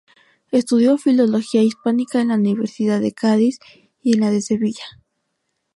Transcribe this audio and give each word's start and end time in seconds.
Estudió 0.49 0.97
Filología 0.97 1.61
Hispánica 1.61 2.21
en 2.21 2.29
la 2.29 2.33
Universidad 2.33 2.99
de 3.01 3.11
Cádiz 3.11 3.59
y 4.01 4.15
en 4.15 4.21
la 4.21 4.31
de 4.31 4.41
Sevilla. 4.41 4.83